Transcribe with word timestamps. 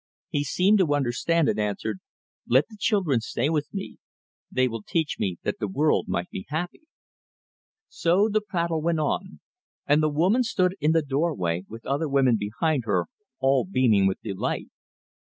He 0.31 0.43
seemed 0.43 0.79
to 0.79 0.95
understand, 0.95 1.47
and 1.47 1.59
answered, 1.59 1.99
"Let 2.47 2.67
the 2.69 2.75
children 2.79 3.19
stay 3.21 3.49
with 3.51 3.71
me. 3.71 3.97
They 4.49 4.67
teach 4.87 5.19
me 5.19 5.37
that 5.43 5.59
the 5.59 5.67
world 5.67 6.07
might 6.07 6.31
be 6.31 6.47
happy." 6.49 6.81
So 7.87 8.27
the 8.27 8.41
prattle 8.41 8.81
went 8.81 8.99
on, 8.99 9.41
and 9.85 10.01
the 10.01 10.09
woman 10.09 10.41
stood 10.41 10.75
in 10.79 10.93
the 10.93 11.03
doorway, 11.03 11.65
with 11.69 11.85
other 11.85 12.09
women 12.09 12.37
behind 12.39 12.85
her, 12.87 13.09
all 13.37 13.63
beaming 13.63 14.07
with 14.07 14.19
delight. 14.21 14.69